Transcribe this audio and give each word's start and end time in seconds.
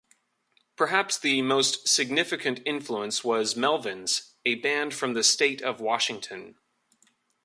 Perhaps 0.75 1.19
the 1.19 1.43
most 1.43 1.87
significant 1.87 2.59
influence 2.65 3.23
was 3.23 3.53
Melvins, 3.53 4.31
a 4.43 4.55
band 4.55 4.95
from 4.95 5.13
the 5.13 5.23
state 5.23 5.61
of 5.61 5.79
Washington. 5.79 6.55